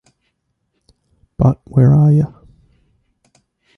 [1.37, 2.33] But where are yer?